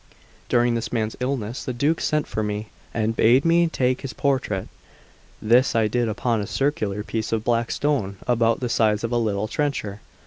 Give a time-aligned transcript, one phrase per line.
[0.49, 4.67] During this man's illness the Duke sent for me, and bade me take his portrait;
[5.43, 9.17] this I did upon a circular piece of black stone about the size of a
[9.19, 10.01] little trencher.